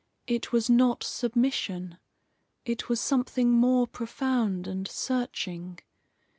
[0.25, 1.99] It was not submission.
[2.65, 5.77] It was something more profound and searching.